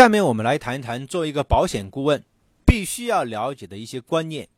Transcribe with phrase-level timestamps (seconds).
[0.00, 2.24] 下面我们来谈一谈，作为一个保险顾问
[2.64, 4.48] 必须要了解的一些观念。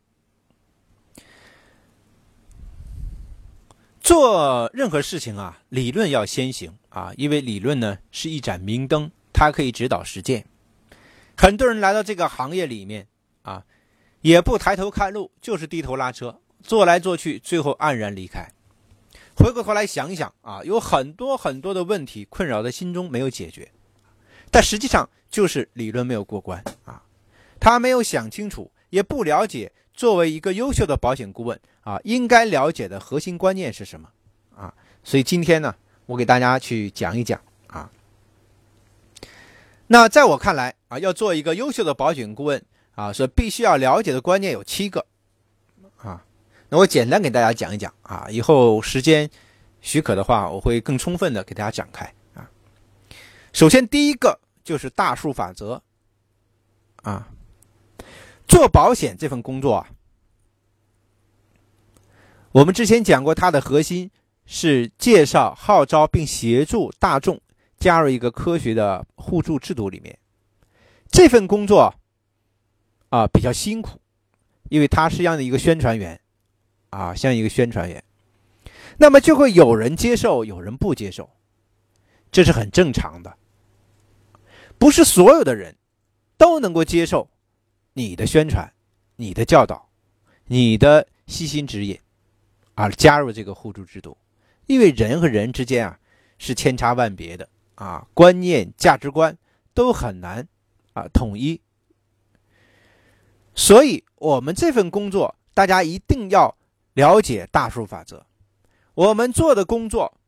[4.00, 10.46] 做任何事情啊，理论要先行啊，因为理论呢是一盏明灯，它可以指导实践。
[11.36, 13.08] 很多人来到这个行业里面
[13.42, 13.64] 啊，
[14.20, 18.48] 也不抬头看路，就是低头拉车，做来做去，最后黯然离开。
[19.34, 23.72] 回过头来想一想啊，有很多很多的问题困扰在心中没有解决，
[24.52, 27.02] 但实际上就是理论没有过关啊，
[27.58, 34.10] 他没有想清楚，也不了解作为一个优秀的保险顾问啊应该了解的核心观念是什么
[34.54, 34.72] 啊。
[35.02, 35.74] 所以今天呢，
[36.04, 37.90] 我给大家去讲一讲啊。
[39.86, 42.62] 那在我看来啊，要做一个优秀的保险顾问
[42.94, 45.06] 啊，所必须要了解的观念有七个
[45.96, 46.22] 啊。
[46.68, 49.30] 那我简单给大家讲一讲啊，以后时间
[49.80, 52.12] 许可的话，我会更充分的给大家展开。
[53.52, 55.82] 首先，第一个就是大数法则
[57.02, 57.28] 啊，
[58.48, 59.88] 做保险这份工作啊，
[62.52, 64.10] 我们之前讲过，它的核心
[64.46, 67.40] 是介绍、号召并协助大众
[67.78, 70.18] 加入一个科学的互助制度里面。
[71.10, 71.94] 这份工作
[73.10, 74.00] 啊比较辛苦，
[74.70, 76.18] 因为它是这样的一个宣传员。
[76.90, 78.04] 啊，像一个宣传员，
[78.98, 81.30] 那么就会有人接受，有人不接受，
[82.30, 83.34] 这是很正常的。
[84.82, 85.76] 不是所有的人
[86.36, 87.30] 都能够接受
[87.92, 88.68] 你的宣传、
[89.14, 89.88] 你的教导、
[90.46, 91.96] 你的悉心指引，
[92.74, 94.18] 而加入这个互助制度，
[94.66, 96.00] 因为人和人之间啊
[96.36, 97.48] 是千差万别的。
[97.76, 99.38] 啊，观念、价值观
[99.72, 100.48] 都很难
[100.94, 101.60] 啊统一，
[103.54, 106.56] 所以我们这份工作，大家一定要。
[106.94, 108.26] 了解大数法则，
[108.94, 110.18] 我们做的工作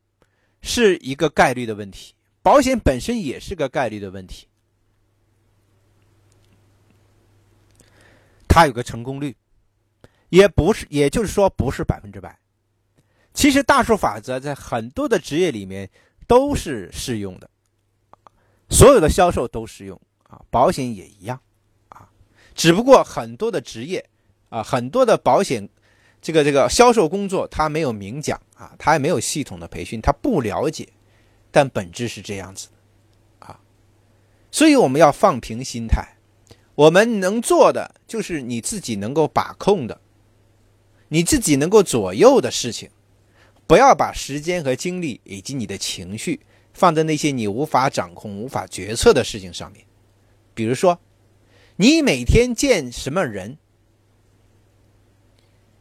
[0.63, 2.14] 是一个概率的问题，
[2.45, 4.47] 保险本身也是个概率的问题，
[8.47, 9.35] 它有个成功率，
[10.29, 12.39] 也不是，也就是说不是百分之百。
[13.33, 15.89] 其实大数法则在很多的职业里面
[16.27, 17.49] 都是适用的，
[18.69, 19.99] 所有的销售都适用。
[20.25, 21.41] 啊，保险也一样。
[21.89, 22.11] 啊，
[22.55, 24.07] 只不过很多的职业
[24.51, 25.67] 啊，很多的保险。
[26.21, 28.39] 这个这个销售工作，他没有明讲。
[28.55, 30.89] 啊，他也没有系统的培训，他不了解，
[31.55, 32.67] 但本质是这样子
[33.39, 33.61] 啊，
[34.51, 36.17] 所以我们要放平心态，
[36.75, 40.01] 我们能做的就是你自己能够把控的，
[41.07, 42.91] 你自己能够左右的事情，
[43.69, 46.41] 不要把时间和精力以及你的情绪
[46.73, 49.87] 放在那些你无法掌控、无法决策的事情上面，
[50.55, 50.99] 比如说，
[51.77, 53.59] 你每天见什么人。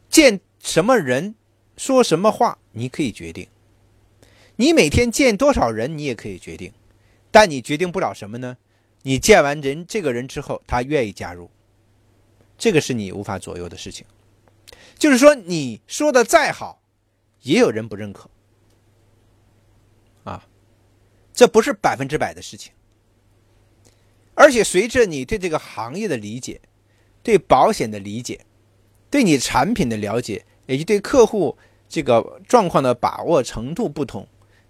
[0.08, 1.34] 见什么人，
[1.76, 3.48] 说什么话，你可以决定。
[4.56, 6.72] 你每天见多少人，你也可以决定。
[7.30, 8.56] 但你决定不了什么呢？
[9.02, 11.50] 你见完人这个人之后，他愿意加入，
[12.56, 14.06] 这个是你无法左右的事情。
[14.98, 16.80] 就是说，你说的再好，
[17.42, 18.30] 也有人不认可。
[20.22, 20.46] 啊，
[21.32, 22.72] 这不是百分之百的事情。
[24.34, 26.60] 而且，随着你对这个行业的理解，
[27.22, 28.46] 对保险的理解。
[29.10, 31.56] 对你产品的了解，以及对客户
[31.88, 34.26] 这个状况的把握程度不同，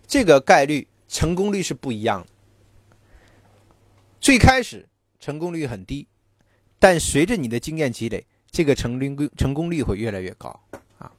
[0.06, 2.28] 这个概率成功率是不一样的。
[4.20, 4.88] 最开始
[5.20, 6.06] 成功率很低，
[6.78, 10.48] 但随着你的经验积累，这个成功成功率会越来越高
[10.98, 11.12] 啊。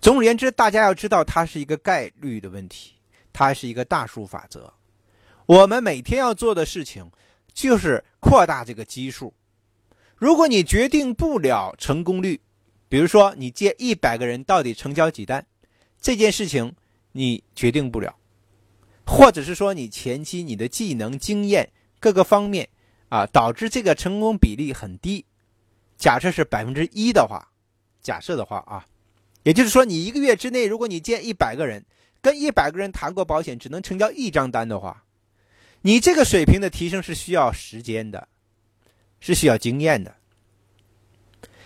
[0.00, 2.94] 总而言之，大家要知道，它是一个概率的问题，
[3.32, 4.72] 它是一个大数法则。
[5.46, 7.10] 我们每天要做的事情
[7.52, 9.34] 就是扩大这个基数。
[10.16, 12.40] 如果你决定不了成功率，
[12.88, 15.46] 比如说，你接一百个人，到底成交几单？
[16.00, 16.74] 这件事情
[17.12, 18.16] 你决定不了，
[19.04, 22.68] 或者是说你前期你的技能、经验各个方面
[23.08, 25.24] 啊，导致这个成功比例很低。
[25.96, 27.52] 假设是百分之一的话，
[28.00, 28.86] 假设的话啊，
[29.42, 31.84] 也就是说，你一个月之内，如果你见一百个人，
[32.22, 35.04] 跟一百个人谈过保险，只能成交一张单的话，
[35.82, 38.28] 你这个水平的提升是需要时间的，
[39.18, 40.14] 是需要经验的。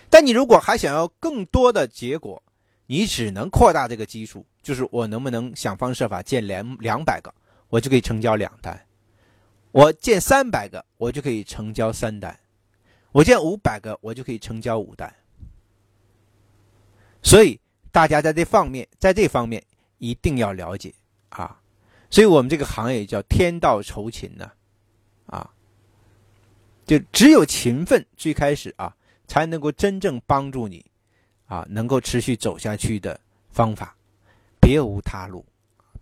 [0.09, 2.41] 但你如果还想要更多的结果，
[2.87, 7.31] 你只能扩大这个基数，就是我能不能想方设法建两两百个，
[7.69, 8.73] 我就可以成交两单；
[9.71, 12.33] 我建三百个，我就可以成交三单；
[13.11, 15.13] 我建五百个，我就可以成交五单。
[17.21, 17.59] 所以
[17.91, 19.63] 大家在这方面，在这方面
[19.99, 20.91] 一定要了解
[21.29, 21.61] 啊！
[22.09, 24.51] 所以我们这个行业叫天道酬勤呢，
[25.27, 25.47] 啊，
[26.87, 28.95] 就只有勤奋，最开始啊。
[29.27, 30.85] 才能够真正帮助你，
[31.47, 33.19] 啊，能够持续走下去的
[33.49, 33.97] 方法，
[34.65, 35.45] 别无他路，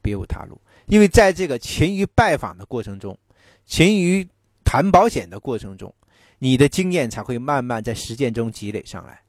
[0.01, 0.57] 别无他路。
[0.86, 3.18] 因为在这个勤于拜访的过程中，
[3.65, 4.25] 勤于
[4.63, 5.94] 谈保险的过程中，
[6.39, 9.21] 你的经验才会慢慢在实践中积累上来。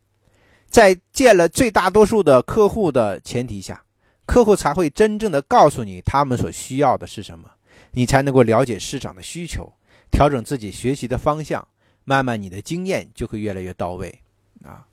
[0.69, 3.83] 在见了最大多数的客户的前提下，
[4.25, 7.51] 客户才会真正的告诉你他们所需要的是什么，
[7.91, 9.73] 你才能够了解市场的需求，
[10.13, 11.67] 调整自己学习的方向，
[12.05, 14.17] 慢慢你的经验就会越来越到位
[14.65, 14.87] 啊。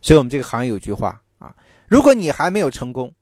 [0.00, 1.54] 所以，我们这个行业有句话啊，
[1.88, 3.12] 如果你还没有成功，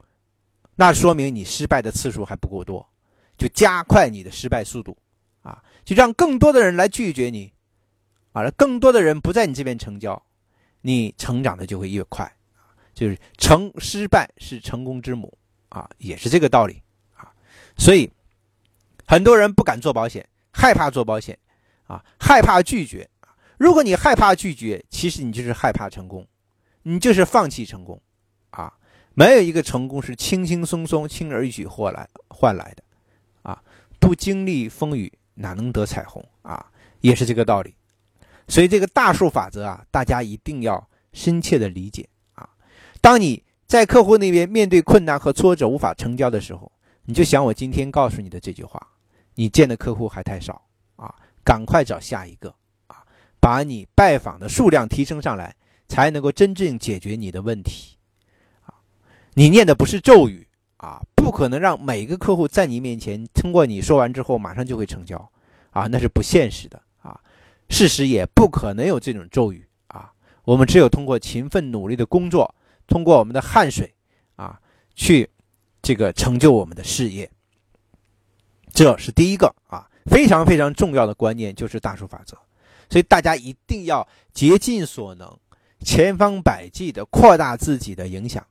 [0.76, 2.88] 那说明你失败的次数还不够多，
[3.36, 4.96] 就加快你的失败速度
[5.42, 7.52] 啊，就让更多的人来拒绝你
[8.32, 10.22] 啊，让更多的人不在你这边成交，
[10.82, 12.30] 你成长的就会越快
[12.94, 15.36] 就是成失败是成功之母。
[15.68, 16.80] 啊，也是这个道理
[17.16, 17.28] 啊，
[17.76, 18.08] 所以
[19.04, 21.36] 很多人不敢做保险，害怕做保险，
[21.88, 23.10] 啊，害怕拒绝
[23.58, 26.26] 如果你害怕拒绝，其实你就是害怕成功，
[26.84, 28.00] 你就是放弃成功，
[28.50, 28.72] 啊，
[29.16, 32.82] 没有一个成功是轻轻松松、轻而易举获来换来的，
[33.42, 33.60] 啊，
[33.98, 36.64] 不经历风雨哪能得彩虹啊，
[37.00, 37.74] 也是这个道理。
[38.46, 42.48] 所以这个大数法则啊，大家一定要深切的理解啊，
[43.00, 43.42] 当你。
[43.68, 46.70] 在客户那边面对困难和挫折无法成交的时候，
[47.04, 48.80] 你就想我今天告诉你的这句话：
[49.34, 50.62] 你见的客户还太少
[50.94, 52.54] 啊，赶快找下一个
[52.86, 53.02] 啊，
[53.40, 55.52] 把你拜访的数量提升上来，
[55.88, 57.95] 才能够真正解决你的问题。
[59.38, 60.48] 你念的不是咒语
[60.78, 65.30] 啊，不可能让每个客户在你面前通过你说完之后马上就会成交
[65.72, 67.20] 啊，那是不现实的啊。
[67.68, 70.10] 事实也不可能有这种咒语啊，
[70.44, 72.54] 我们只有通过勤奋努力的工作。
[72.86, 73.92] 通过我们的汗水，
[74.36, 74.58] 啊，
[74.94, 75.28] 去
[75.82, 77.28] 这个成就我们的事业，
[78.72, 82.38] 这是第一个啊，非常非常重要的观念就是大数法则，
[82.88, 85.36] 所以大家一定要竭尽所能，
[85.80, 88.46] 千方百计的扩大自己的影响，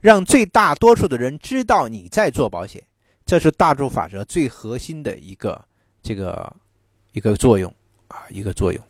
[0.00, 2.82] 让最大多数的人知道你在做保险，
[3.24, 5.64] 这是大众法则最核心的一个
[6.02, 6.56] 这个
[7.12, 7.72] 一个作用
[8.08, 8.82] 啊，一个作用。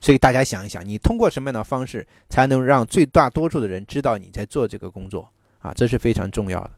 [0.00, 5.30] 所以大家想一想，你通过什么样的方式才能让最大多数的人知道你在做这个工作
[5.60, 5.72] 啊？
[5.74, 6.70] 这是非常重要的。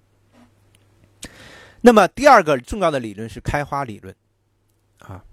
[1.80, 4.14] 那么第二个重要的理论是开花理论
[4.98, 5.24] 啊。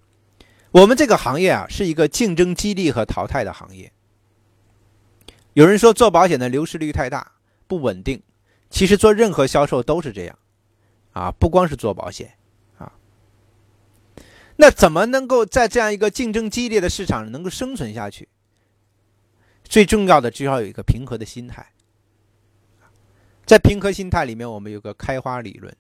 [0.72, 3.92] 我们这个行业啊是一个竞争激励和淘汰的行业。
[5.54, 7.30] 有人说做保险的流失率太大，
[7.72, 8.22] 不稳定。
[8.70, 10.38] 其实做任何销售都是这样
[11.14, 12.36] 啊，不光是做保险。
[12.78, 12.92] 啊
[14.58, 18.28] 那怎么能够在这样一个竞争激烈的市场能够生存下去？
[19.64, 21.66] 最重要的就要有一个平和的心态。
[23.46, 25.74] 在平和心态里面，我们有个开花理论：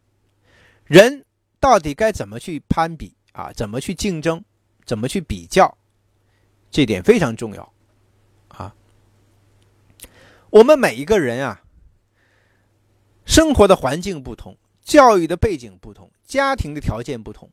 [0.85, 1.25] 人
[1.59, 3.51] 到底该怎么去攀比啊？
[3.51, 4.41] 怎么去竞争？
[4.85, 5.77] 怎么去比较？
[6.71, 7.73] 这点非常重要
[8.47, 8.73] 啊！
[10.49, 11.60] 我们每一个人啊，
[13.31, 17.49] 生活的环境不同，教育的背景不同，家庭的条件不同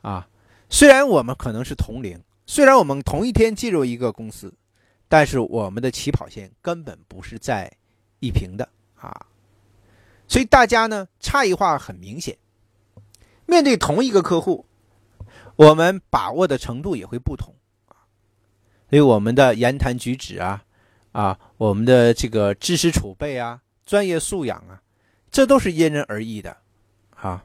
[0.00, 0.28] 啊。
[0.70, 4.54] 虽然我们可能是同龄，虽然我们同一天进入一个公司，
[5.08, 7.68] 但是我们的起跑线根本不是在
[8.20, 9.26] 一平的啊，
[10.28, 12.38] 所以大家呢差异化很明显。
[13.44, 14.64] 面对同一个客户，
[15.56, 17.52] 我们把握的程度也会不同，
[18.88, 20.62] 所以我们的言谈举止啊，
[21.10, 24.80] 啊，我们的这个知识储备啊，专业素养啊，
[25.32, 26.56] 这都是因人而异的
[27.16, 27.44] 啊。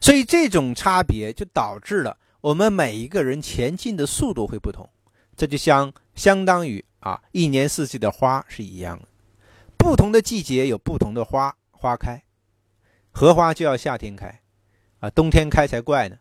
[0.00, 4.88] 所以这种差别就导致了我们每一个人前进的速度会不同，
[5.34, 9.08] 这就相相当于啊一年四季的花是一样的，
[9.76, 12.22] 不同的季节有不同的花花开，
[13.10, 14.42] 荷花就要夏天开，
[15.00, 16.18] 啊冬天开才怪呢，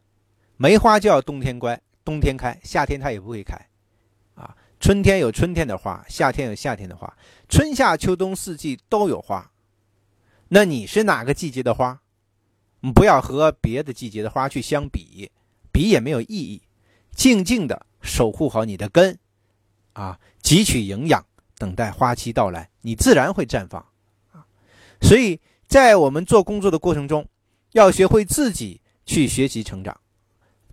[0.56, 3.56] 梅花就要冬天乖冬天开，夏天它也不会开，
[4.36, 7.14] 啊春天有春天的花，夏天有夏天的花，
[7.50, 9.52] 春夏秋冬四季都有花，
[10.48, 12.02] 那你是哪个季节的花？
[12.82, 15.32] 你不要和别的季节的花去相比，
[15.72, 16.62] 比也没有意义。
[17.12, 19.18] 静静的守护好你的根，
[19.94, 21.26] 啊，汲取营养，
[21.58, 23.84] 等待花期到来，你自然会绽放。
[24.32, 24.46] 啊，
[25.02, 27.28] 所以在我们做工作的过程中，
[27.72, 30.00] 要学会自己去学习成长，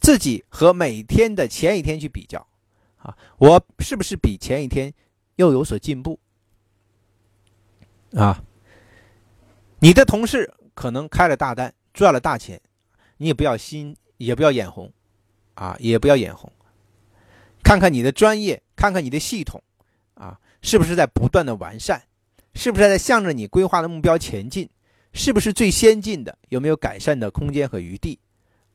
[0.00, 2.46] 自己和每天的前一天去比较，
[2.98, 4.92] 啊，我是不是比前一天
[5.36, 6.18] 又有所进步？
[8.14, 8.44] 啊，
[9.82, 11.74] 你的同事可能开了大单。
[11.92, 12.58] 赚了大钱，
[13.18, 14.90] 你也不要心，也不要眼红，
[15.56, 16.50] 啊，也不要眼红。
[17.62, 19.62] 看看你的专业，看看你的系统，
[20.14, 22.02] 啊，是不是在不断的完善？
[22.54, 24.66] 是不是在向着你规划的目标前进？
[25.12, 26.38] 是不是最先进的？
[26.48, 28.18] 有没有改善的空间和余地？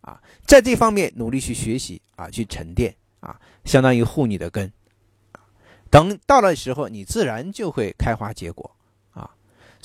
[0.01, 4.71] 啊，在这方面努力去学习，啊，去沉淀，啊，相当于护你的根。
[5.89, 8.76] 等到了时候，你自然就会开花结果，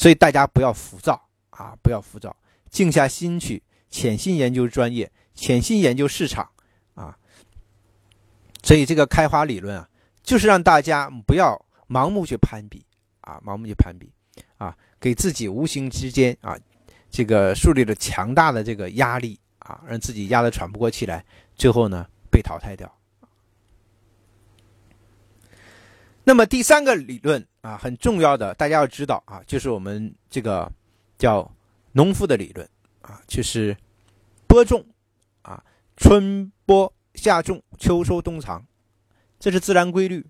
[0.03, 2.37] 所以大家不要浮躁，啊，不要浮躁。
[2.71, 6.51] 静下心去，潜心研究专业，潜心研究市场，
[6.95, 7.17] 啊，
[8.65, 9.89] 所以这个开花理论啊，
[10.25, 11.57] 就是让大家不要
[11.89, 12.85] 盲目去攀比
[13.21, 14.13] 啊，盲目去攀比
[14.59, 16.59] 啊，给自己无形之间啊，
[17.09, 22.93] 这个树立了强大的这个压力啊，让自己压得喘不过气来，最后呢被淘汰掉。
[26.25, 30.71] 那么第三个理论啊，很重要的，大家要知道啊，就是我们这个
[31.19, 31.50] 叫
[31.92, 32.69] 农夫的理论
[33.00, 33.76] 啊，就是
[34.47, 34.85] 播种
[35.42, 35.64] 啊，
[35.97, 36.92] 春播。
[37.14, 38.64] 夏种、秋收、冬藏，
[39.38, 40.26] 这是自然规律。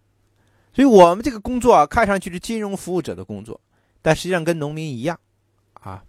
[0.75, 3.61] 所以，我们这个工作啊，看上去是金融服务者的工作，
[4.03, 5.21] 但实际上跟农民一样
[5.75, 6.03] 啊。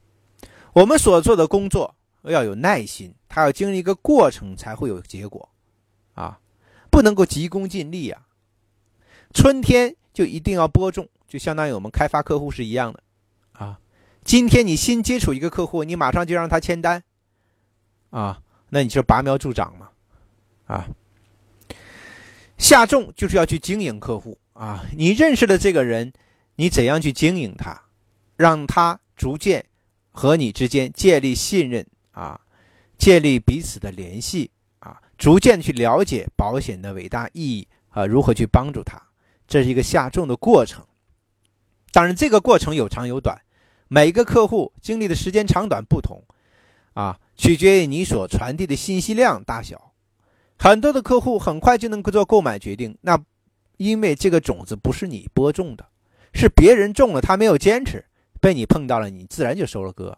[0.73, 5.47] 我们所做的工作要有耐心，它要经历一个过程才会有结果
[6.15, 6.39] 啊，
[6.89, 8.25] 不能够急功近利啊。
[9.31, 13.03] 春天就一定要播种，就相当于我们开发客户是一样的。
[13.53, 13.79] 啊。
[14.23, 17.03] 今天你新接触一个客户，你马上就让他签单。
[18.09, 19.89] 啊，那你就拔苗助长嘛。
[20.67, 20.87] 啊，
[22.57, 24.37] 下重就是要去经营客户。
[24.53, 24.85] 啊！
[24.95, 26.13] 你认识的这个人，
[26.57, 27.81] 你怎样去经营他，
[28.35, 29.65] 让他逐渐
[30.11, 32.39] 和你之间建立信任啊，
[32.95, 39.01] 建立彼此的联系啊，逐渐去了解保险的伟大意义啊，如何去帮助他，
[39.47, 40.85] 这是一个下重的过程。
[41.91, 43.39] 当然，这个过程有长有短，
[43.87, 46.23] 每个客户经历的时间长短不同
[46.93, 49.91] 啊，取决于你所传递的信息量大小。
[50.57, 53.19] 很多的客户很快就能够做购买决定，那
[53.77, 55.85] 因为这个种子不是你播种的，
[56.33, 58.03] 是别人种了，他没有坚持，
[58.39, 60.17] 被你碰到了，你自然就收了割，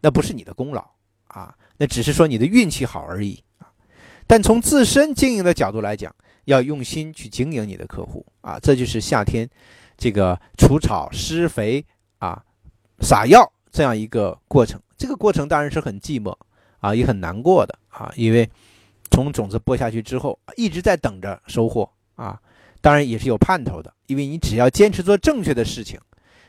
[0.00, 0.84] 那不是你的功劳
[1.28, 3.68] 啊，那只是说你的运气好而已啊。
[4.26, 6.14] 但从自身经营的角度来讲，
[6.46, 9.48] 要用心去经营你的客户啊，这就是夏天
[9.96, 11.84] 这个除草、施肥
[12.18, 12.42] 啊、
[13.00, 14.80] 撒药这样一个过程。
[14.96, 16.36] 这个过程当然是很寂寞
[16.80, 18.50] 啊，也很难过的啊，因为。
[19.08, 22.38] 从种子播下去之后，一直在等着收获啊，
[22.80, 25.98] 当然也是有盼头的，因为你只要坚持做正确的事情，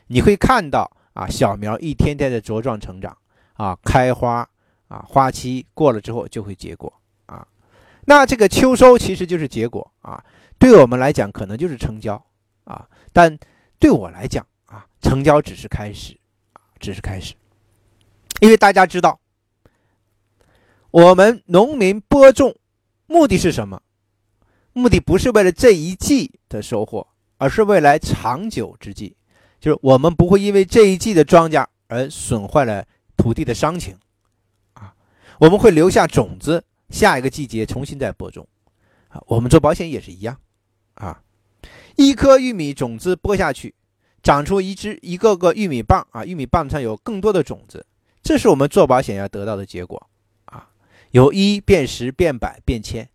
[0.08, 3.16] 你会看到啊，小苗一天天的茁壮成长
[3.54, 4.46] 啊，开花
[4.88, 6.92] 啊，花期过了之后就会结果，
[8.08, 10.24] 那这个秋收其实就是结果啊，
[10.58, 12.14] 对我们来讲可能就是成交
[12.64, 13.38] 啊，但
[13.78, 16.18] 对我来讲啊，成交只是开始，
[16.80, 17.34] 只是开始，
[18.40, 19.20] 因为大家知道。
[20.90, 22.56] 我们农民播种，
[23.06, 23.82] 目的是什么？
[24.72, 29.14] 目的不是为了这一季的收获，而是未来长久之计。
[29.60, 32.86] 就是我们不会因为这一季的庄稼而损坏了
[33.18, 33.98] 土地的伤情，
[34.72, 34.94] 啊，
[35.40, 38.46] 我们会留下种子，下一个季节重新再播种。
[39.08, 40.38] 啊，我们做保险也是一样，
[40.94, 41.22] 啊，
[41.96, 43.74] 一颗玉米种子播下去，
[44.22, 47.86] 长出一只一个个玉米棒，啊，玉米棒上有更多的种子，
[48.22, 50.08] 这是我们做保险要得到的结果。
[50.44, 50.68] 啊
[51.12, 53.08] 由一变十变百变千，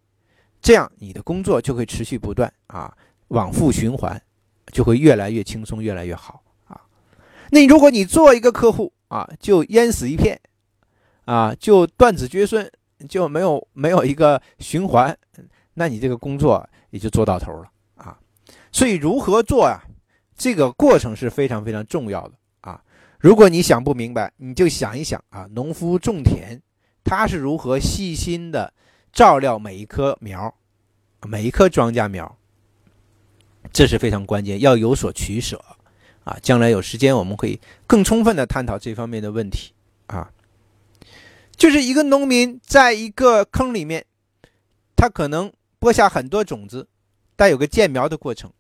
[0.59, 4.19] 这样你的工作就会持续不断啊，往复循环，
[4.71, 6.81] 就会越来越轻松，越来越好啊。
[7.51, 10.41] 那如果你做一个客户啊，就淹死一片
[11.25, 12.67] 啊，就断子绝孙，
[13.07, 15.17] 就没有没有一个循环，
[15.73, 18.17] 那你这个工作也就做到头了啊。
[18.71, 19.81] 所以如何做呀？
[20.35, 22.81] 这个过程是非常非常重要的啊。
[23.19, 26.61] 如果你想不明白，你就想一想啊，农夫种田。
[27.05, 28.73] 他是如何细心的
[29.11, 30.55] 照料每一棵苗，
[31.27, 32.37] 每一棵庄稼苗，
[33.73, 35.61] 这是非常关键，要有所取舍
[36.23, 36.37] 啊！
[36.41, 39.73] 将来有时间，我们可以更充分的探讨这方面的问题
[40.07, 40.31] 啊。
[41.55, 44.05] 就是一个农民在一个坑里面，
[44.95, 46.87] 他可能播下很多种子，
[47.35, 48.51] 但有个建苗的过程，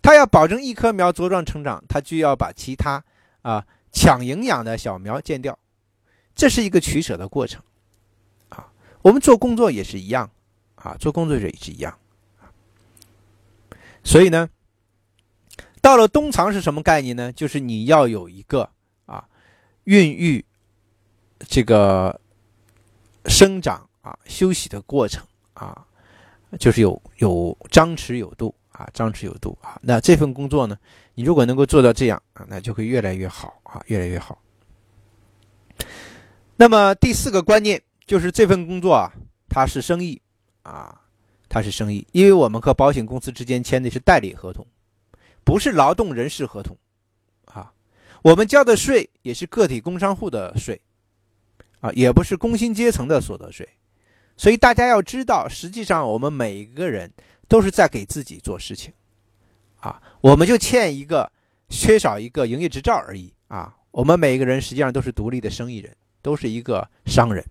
[0.00, 3.02] 他要保证一棵苗茁壮成长，他就要把其他
[3.42, 5.58] 啊抢营养的小苗建掉，
[6.34, 7.62] 这是一个取舍的过程
[8.48, 8.72] 啊。
[9.02, 10.30] 我们做工作也是一样，
[10.76, 11.98] 啊，做工作者也是一样，
[14.02, 14.48] 所以呢，
[15.82, 17.32] 到了冬藏是什么概念呢？
[17.32, 18.70] 就是你要有一个
[19.06, 19.28] 啊，
[19.84, 20.44] 孕育
[21.48, 22.18] 这个
[23.26, 25.84] 生长啊、休息的过程啊，
[26.58, 29.78] 就是有有张弛有度啊，张弛有度啊。
[29.82, 30.78] 那这份工作呢，
[31.14, 34.40] 你如果能够做到这样啊，那就会越来越好啊，越来越好。
[36.56, 37.82] 那么第四个观念。
[38.06, 39.12] 就是这份工作啊，
[39.48, 40.20] 它是生意
[40.62, 41.00] 啊，
[41.48, 44.66] 它是生意，因为我们和保险公司之间签的是代理合同，
[45.44, 46.76] 不是劳动人事合同
[47.44, 47.72] 啊。
[48.22, 50.80] 我们交的税也是个体工商户的税
[51.80, 53.68] 啊，也不是工薪阶层的所得税。
[54.36, 57.10] 所以大家要知道，实际上我们每一个人
[57.48, 58.92] 都是在给自己做事情
[59.80, 60.00] 啊。
[60.20, 61.30] 我们就欠一个，
[61.68, 63.76] 缺少一个营业执照而已啊。
[63.90, 67.44] 我们每一个人实际上都是独立的生意人，都是一个商人。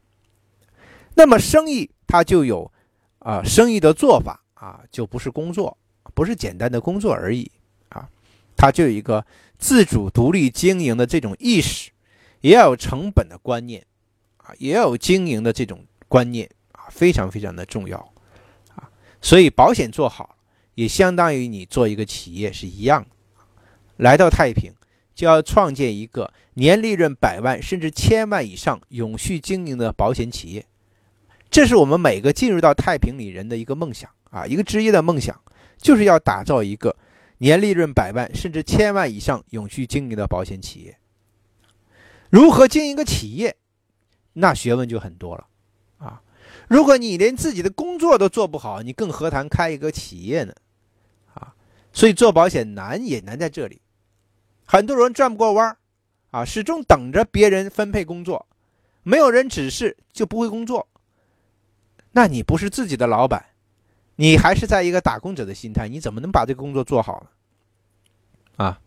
[1.16, 2.72] 那么生意它就有，
[3.20, 5.78] 啊，生意的做法啊，就不是工作，
[6.14, 7.52] 不是简单的工作而已
[7.90, 8.08] 啊，
[8.56, 9.26] 它就有一个
[9.58, 11.92] 自主独立经营的这种意识，
[12.42, 13.86] 也要有成本的观念
[14.58, 17.98] 也要有经营的这种观念啊，非常非常的重要
[18.76, 18.90] 啊。
[19.22, 20.38] 所以保险做好，
[20.76, 23.06] 也相当于你做一个企业是一样。
[23.98, 24.74] 来到太平，
[25.14, 30.66] 就要创建一个年利润百万甚至千万以上、永续经营的保险企业。
[31.52, 35.42] 这是我们每个进入到太平里人的一个梦想啊，一个职业的梦想，
[35.78, 36.96] 就是要打造一个
[37.40, 40.98] 年利润百万甚至千万以上、永续经营的保险企业。
[42.30, 43.58] 如何经营一个企业，
[44.40, 45.48] 那学问就很多了
[45.98, 46.22] 啊！
[46.68, 50.54] 如果你连自己的工作都做不好，你更何谈开一个企业呢？
[51.34, 51.54] 啊，
[51.92, 53.82] 所以做保险难也难在这里，
[54.66, 55.78] 很多人转不过弯儿
[56.32, 58.48] 啊，始终等着别人分配工作，
[59.04, 60.88] 没有人指示就不会工作。
[62.12, 63.46] 那你不是自己的老板，
[64.16, 68.66] 你还是在一个打工者的心态，你怎么能把这个工作做好呢？
[68.66, 68.80] 啊，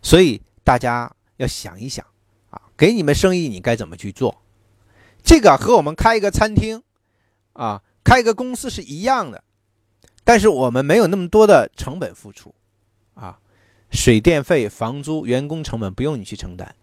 [0.00, 2.06] 所以大家要想一想
[2.50, 4.41] 啊，给你们生意你该怎么去做？
[5.22, 6.82] 这个和我们开一个餐厅
[7.52, 9.42] 啊，开一个公司是一样的，
[10.24, 12.54] 但是我们没有那么多的成本付出
[13.14, 13.38] 啊，
[13.90, 16.74] 水电费、房租、员工成本不用你去承担，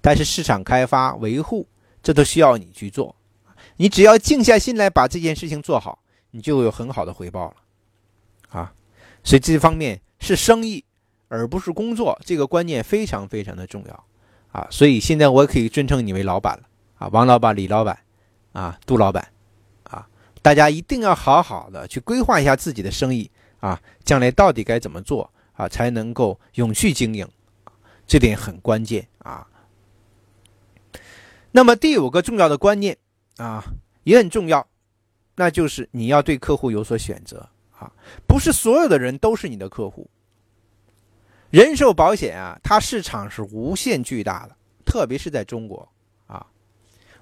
[0.00, 1.66] 但是市场开发、维护
[2.02, 3.16] 这都需要你去做。
[3.76, 6.00] 你只要静下心来把这件事情做好，
[6.30, 7.56] 你就有很好的回报了，
[8.48, 8.72] 啊，
[9.24, 10.84] 所以这方面是生意，
[11.28, 14.04] 而不是工作，这个观念非常非常的重要，
[14.52, 16.67] 啊，所以现在我可以尊称你为老板了，
[16.98, 17.98] 啊，王老板、李老板，
[18.52, 19.32] 啊，杜老板，
[19.84, 20.08] 啊，
[20.42, 27.28] 大家一定要好好的去规划一下自己的生意，啊，将来到底该怎么做，啊，才能够永续经营，
[28.06, 29.46] 这点很关键啊。
[31.52, 32.96] 那么第五个重要的观念。
[33.38, 33.62] 啊，
[34.02, 34.66] 也很重要，
[35.36, 37.92] 那就是你要对客户有所选择啊，
[38.26, 40.10] 不是所有的人都是你的客户。
[41.50, 45.88] 人寿保险啊，它市场是无限巨大的，特别是在中国，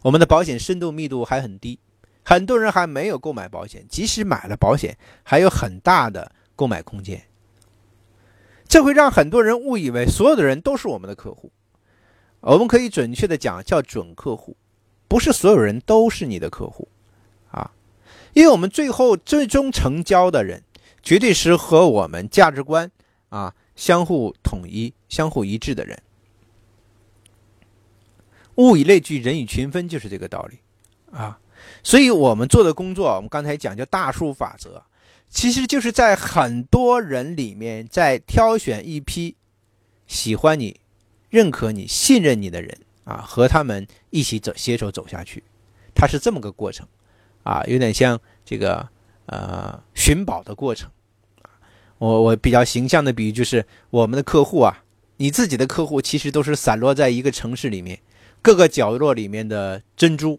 [0.06, 1.80] 我们的保险深度密度还很低，
[2.24, 7.24] 很多人还没有购买保险，即使买了保险，还有很大的购买空间。
[8.68, 11.50] 这会让很多人误以为所有的人都是我们的客户，
[12.38, 14.56] 我们可以准确的讲叫准客户。
[15.08, 16.86] 不是所有人都是你的客户，
[17.50, 17.72] 啊，
[18.32, 20.62] 因为我们最后最终成交的人，
[21.02, 22.88] 绝对是和我们价值观
[23.30, 26.00] 啊相互统一、相互一致的人。
[28.56, 30.58] 物以类聚，人以群分，就是这个道理，
[31.10, 31.38] 啊，
[31.82, 34.82] 所以我们做的工作，我们刚才讲叫大数法则，
[35.30, 39.36] 其实就是在很多人里面，在挑选一批
[40.06, 40.80] 喜欢你、
[41.30, 42.78] 认可你、信任你的人。
[43.06, 45.40] 啊，和他们一起走，携手走下去，
[45.94, 46.84] 它是这么个过程，
[47.44, 48.84] 啊，有点像这个
[49.26, 50.90] 呃寻宝的过程。
[51.98, 54.82] 我我比较形象的比喻就是，我们的客户啊，
[55.18, 57.96] 你自己的客户其实都是散落在一个城市里面
[58.46, 60.38] 各个角落里面的珍珠，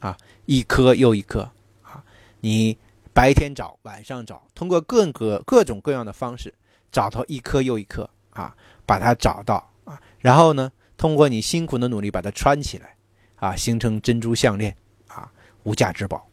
[0.00, 1.48] 啊，一颗又一颗，
[1.82, 2.02] 啊，
[2.40, 2.76] 你
[3.12, 6.52] 白天找，晚上找，通过各个各种各样的方式
[6.90, 10.72] 找到一颗又一颗，啊，把它找到，啊，然后呢？
[10.96, 12.96] 通过你辛苦的努力把它穿起来，
[13.36, 15.30] 啊，形成珍珠项链，啊，
[15.62, 16.28] 无价之宝。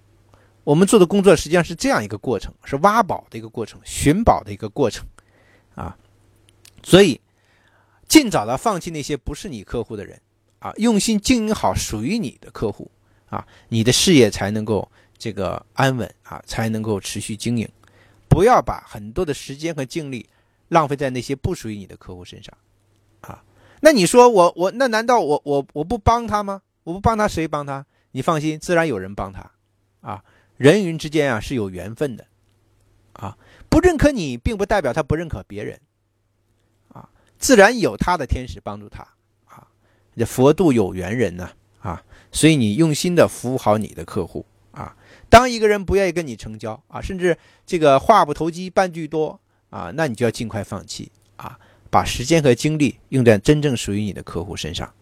[0.63, 5.05] 我们做的工作实际上是这样一个过程，是挖宝的一个过程，寻宝的一个过程，
[5.75, 5.95] 啊，
[6.81, 7.21] 所以
[8.07, 10.19] 尽早的放弃那些不是你客户的人，
[10.62, 12.89] 啊，用心经营好属于你的客户，
[13.30, 17.67] 啊，你的事业才能够这个安稳，啊，才能够持续经营。
[18.30, 20.30] 不要把很多的时间和精力
[20.69, 22.56] 浪费在那些不属于你的客户身上。
[23.21, 23.43] 啊
[23.84, 26.62] 那你说我我那难道我我我不帮他吗？
[26.84, 27.84] 我不帮他谁帮他？
[28.12, 29.52] 你放心，自然有人帮他，
[30.02, 30.24] 啊，
[30.58, 32.28] 人与人之间啊是有缘分的，
[33.13, 33.36] 啊，
[33.69, 35.80] 不认可你，并不代表他不认可别人，
[36.89, 39.08] 啊，自然有他的天使帮助他，
[40.15, 44.95] 这佛度有缘人呢，啊，所以你用心的服务好你的客户，啊，
[45.30, 51.60] 当一个人不愿意跟你成交，啊，甚至这个话不投机半句多，啊，那你就要尽快放弃，啊。
[51.89, 54.93] 把时间和精力用在真正属于你的客户身上。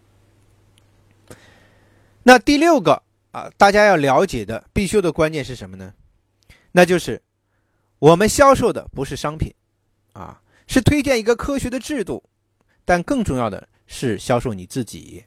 [2.23, 5.93] 那第六个啊，大家要了解的必修的观念是什么呢？
[6.71, 7.21] 那就是
[7.99, 9.53] 我们销售的不是商品，
[10.13, 12.23] 啊，是推荐一个科学的制度，
[12.85, 15.25] 但更重要的是销售你自己。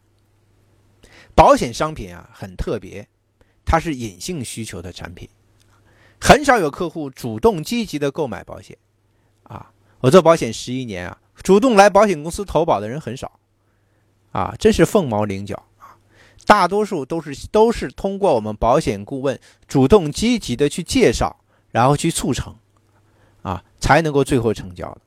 [1.35, 3.07] 保险商品啊很特别，
[3.65, 5.29] 它是隐性需求的产品，
[6.21, 8.79] 很少有客户主动积极的购买保险。
[9.43, 11.19] 啊，我做保险十一年啊。
[11.43, 13.41] 主动来保险公司投保的人很少，
[14.31, 15.97] 啊，真是凤毛麟角啊！
[16.47, 22.55] 大多数都是都是通过我们保险顾问主动积极的去介绍，然后去促成，
[23.41, 25.01] 啊，才能够最后成交的。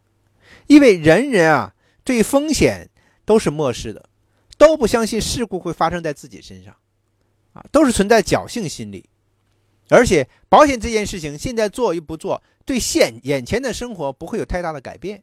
[0.67, 2.89] 因为人人啊对风险
[3.25, 4.09] 都是漠视的，
[4.57, 6.75] 都不相信事故会发生在自己身上，
[7.53, 9.09] 啊，都是存在侥幸心理。
[9.89, 15.21] 而且保险这件事情现在做与不做，对现眼前的生活不会有太大的改变，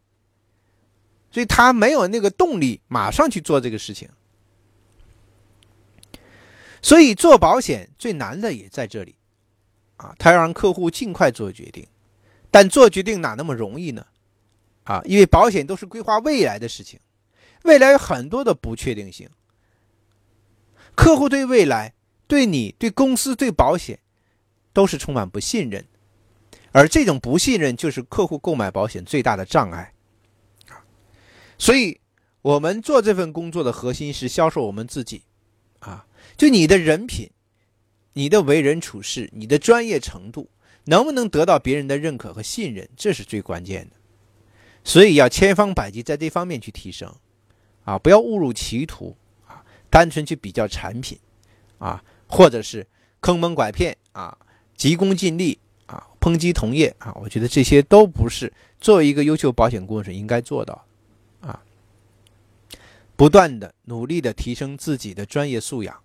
[1.30, 4.08] 所以他没有那个动力马上去做这个事情。
[6.80, 9.16] 所以做保险最难的也在这里，
[9.96, 11.86] 啊，他要让客户尽快做决定，
[12.50, 14.06] 但做决定哪那么容易呢？
[14.84, 16.98] 啊，因为保险都是规划未来的事情，
[17.64, 19.28] 未来有很多的不确定性，
[20.94, 21.94] 客户对未来、
[22.26, 23.98] 对你、对公司、对保险。
[24.74, 25.86] 都是充满不信任，
[26.70, 29.92] 而这种不信任就是客户购买保险最大的障碍
[30.68, 30.80] 啊！
[31.58, 32.00] 所以，
[32.40, 35.24] 我们做这份工作的核心是销售我们自己
[35.80, 36.06] 啊，
[36.38, 37.30] 就你的人品、
[38.14, 40.48] 你的为人处事、你的专业程度，
[40.84, 43.96] 能不能得到别人的认可和信任，这是最关键的。
[44.84, 47.14] 所以要千方百计在这方面去提升
[47.84, 49.16] 啊，不要误入歧途
[49.46, 51.18] 啊，单纯去比较产品
[51.78, 52.86] 啊，或者是
[53.20, 54.36] 坑蒙拐骗啊。
[54.74, 60.84] 急功近利啊，抨击同业啊，我觉得这些都不是作为一个优秀保险顾问应该做到
[61.40, 61.62] 啊。
[63.14, 65.96] 不断的努力的提升自己的专业素养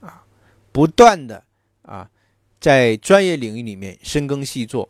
[0.00, 0.24] 啊，
[0.72, 1.44] 不断的
[1.82, 2.10] 啊，
[2.58, 4.88] 在专业领域里面深耕细作，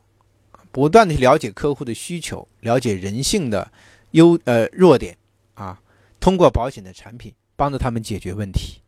[0.73, 3.71] 不断的了解客户的需求，了解人性的
[4.13, 5.19] 优呃弱点
[5.53, 5.79] 啊，
[6.21, 8.83] 通过保险的产品帮助他们解决问题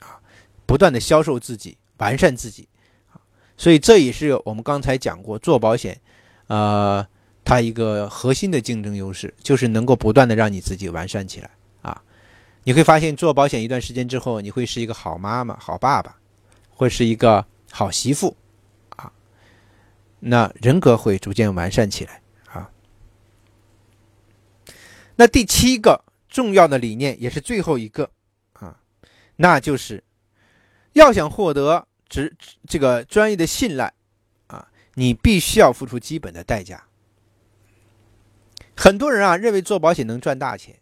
[0.00, 0.18] 啊，
[0.66, 2.68] 不断的销售自己，完善自己。
[3.12, 3.20] 啊
[3.58, 5.98] 所以这也是我们刚才讲过做保险，
[6.48, 7.06] 呃，
[7.42, 12.02] 它一个核心的竞争优势，就是能够不断的让你自己完善起来啊。
[12.64, 16.16] 你会发现做保险一段时间之后，你会是一个好妈妈、好爸爸，
[16.68, 18.36] 会是一个好媳妇
[18.90, 19.10] 啊，
[20.20, 22.20] 那人格会逐渐完善起来
[22.52, 22.70] 啊。
[25.14, 26.04] 那第七个
[26.36, 28.10] 重要的理念也是最后一个
[28.52, 28.78] 啊，
[29.36, 30.04] 那就是
[30.92, 31.88] 要想获得。
[32.08, 32.36] 职
[32.68, 33.92] 这个专业的信赖
[34.46, 36.86] 啊，你必须要付出基本的代价。
[38.76, 40.78] 很多人啊认为做保险能赚大钱，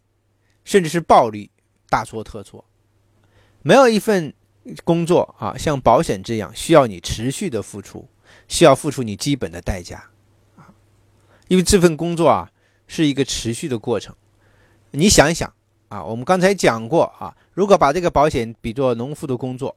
[0.63, 1.49] 甚至是暴利，
[1.89, 2.63] 大错特错。
[3.63, 4.31] 没有一份
[4.83, 8.07] 工作啊像保险这样需要你持续的付出，
[8.47, 10.11] 需要付出你基本的代价
[10.57, 10.69] 啊，
[11.47, 12.51] 因为这份工作啊
[12.85, 14.15] 是一个持续的过程。
[14.95, 15.53] 你想一想
[15.89, 19.75] 啊，我们刚才讲过啊，如果把这个保险比作农夫的工作。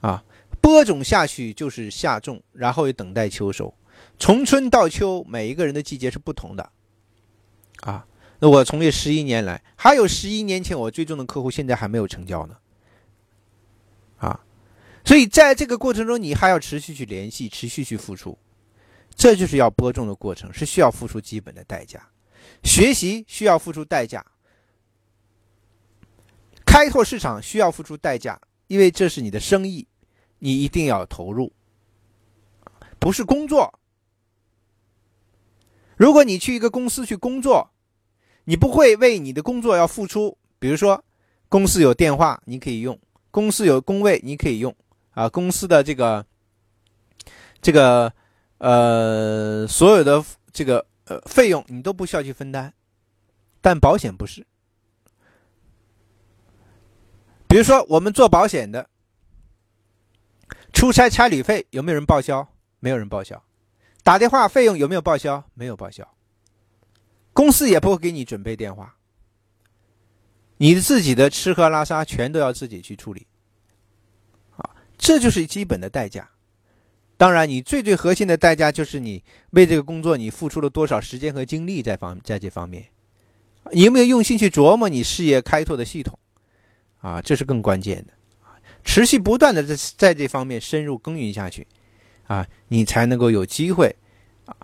[0.00, 0.22] 啊，
[0.60, 3.72] 播种下去就是下种，然后又等待秋收。
[4.18, 6.70] 从春到秋，每一个人的季节是不同的。
[7.80, 8.06] 啊，
[8.38, 12.56] 那我从业十一年来，还有十一年前我追踪的客户，现在还没有成交呢。
[14.18, 14.38] 啊，
[15.04, 18.36] 所以在这个过程中，你还要持续去联系，持续去付出，
[19.14, 22.06] 这就是要播种的过程，是需要付出基本的代价。
[22.62, 24.24] 学习需要付出代价，
[26.66, 29.86] 开拓市场需要付出代价，因为这是你的生意。
[30.40, 31.50] 你一定要投入，
[32.98, 33.78] 不是工作。
[35.96, 37.70] 如果你去一个公司去工作，
[38.44, 40.36] 你不会为你的工作要付出。
[40.58, 41.02] 比如说，
[41.48, 42.98] 公司有电话你可以用，
[43.30, 44.74] 公司有工位你可以用
[45.12, 46.26] 啊，公司的这个
[47.62, 48.12] 这个
[48.58, 52.72] 呃所有的这个呃费用你都不需要去分担，
[53.60, 54.46] 但保险不是。
[57.46, 58.88] 比如说，我们做保险的。
[60.72, 62.46] 出差差旅费有没有人报销？
[62.80, 63.40] 没有人报销。
[64.02, 65.42] 打电话费用有没有报销？
[65.54, 66.06] 没有报销。
[67.32, 68.96] 公司也不会给你准备电话。
[70.56, 73.26] 你自己的吃喝拉撒全都要自己去处理。
[74.56, 76.28] 啊，这就是基本的代价。
[77.24, 82.84] 当然，你最最核心的代价就是你为这个工作你付出了多少时间和精力在方在这方面，
[83.72, 86.18] 你有没有用心去琢磨你事业开拓的系统？
[87.00, 88.12] 啊，这是更关键的。
[88.84, 91.66] 持续不断的在在这方面深入耕耘下去，
[92.26, 93.96] 啊，你才能够有机会
[94.44, 94.54] 啊，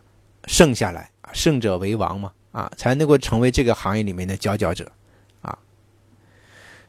[0.45, 4.93] 胜下来，胜者为王嘛，啊，才能够成为这个行业里面的佼佼者，
[5.41, 5.59] 啊。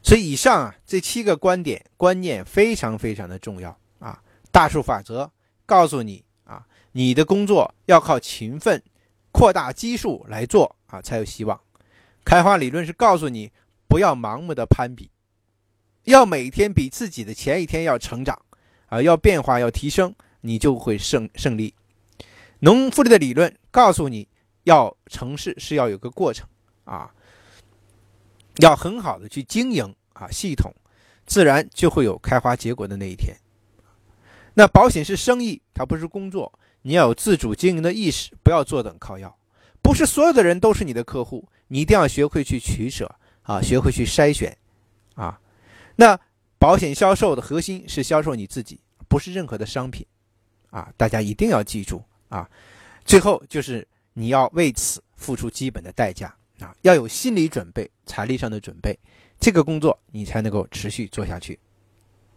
[0.02, 4.22] 所以以上啊这七个观点观念非常非常的重要啊。
[4.50, 5.32] 大数法则
[5.66, 8.82] 告诉你啊，你的工作要靠勤奋、
[9.30, 11.60] 扩大基数来做啊，才有希望。
[12.24, 13.50] 开花理论是告诉你
[13.88, 15.10] 不要盲目的攀比。
[16.04, 18.40] 要每天比自己的前一天要成长，
[18.86, 21.74] 啊，要变化，要提升，你就会胜胜利。
[22.58, 24.28] 农复利的理论告诉你
[24.64, 26.46] 要成事是要有个过程
[26.84, 27.12] 啊，
[28.56, 30.72] 要很好的去经营啊，系统
[31.24, 33.36] 自然就会有开花结果的那一天。
[34.54, 39.36] 那保险是生意，它不是工作，你要有自主经营的意识，不要坐等靠要。
[39.82, 43.12] 不是所有的人都是你的客户，你一定要学会去取舍
[43.42, 44.56] 啊，学会去筛选
[45.14, 45.40] 啊。
[45.96, 46.18] 那
[46.58, 50.06] 保险销售的核心是销售你自己，不是任何的商品
[50.70, 52.48] 啊，大家一定要记住啊。
[53.04, 58.96] 最后就是你要为此付出基本的代价啊，要有心理准备、财力上的准备，
[59.40, 61.58] 这个工作你才能够持续做下去。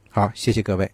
[0.10, 0.90] 好，谢谢各位。